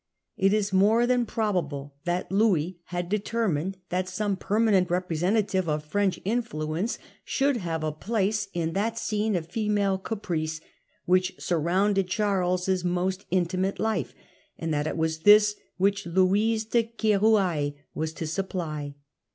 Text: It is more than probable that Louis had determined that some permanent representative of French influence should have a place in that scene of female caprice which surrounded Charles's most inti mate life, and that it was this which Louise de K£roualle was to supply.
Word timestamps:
It 0.35 0.51
is 0.51 0.73
more 0.73 1.05
than 1.05 1.27
probable 1.27 1.93
that 2.05 2.31
Louis 2.31 2.79
had 2.85 3.07
determined 3.07 3.77
that 3.89 4.09
some 4.09 4.35
permanent 4.35 4.89
representative 4.89 5.69
of 5.69 5.85
French 5.85 6.19
influence 6.25 6.97
should 7.23 7.57
have 7.57 7.83
a 7.83 7.91
place 7.91 8.47
in 8.51 8.73
that 8.73 8.97
scene 8.97 9.35
of 9.35 9.45
female 9.45 9.99
caprice 9.99 10.59
which 11.05 11.35
surrounded 11.37 12.07
Charles's 12.07 12.83
most 12.83 13.29
inti 13.29 13.59
mate 13.59 13.77
life, 13.79 14.15
and 14.57 14.73
that 14.73 14.87
it 14.87 14.97
was 14.97 15.19
this 15.19 15.53
which 15.77 16.07
Louise 16.07 16.65
de 16.65 16.91
K£roualle 16.97 17.75
was 17.93 18.11
to 18.13 18.25
supply. 18.25 18.95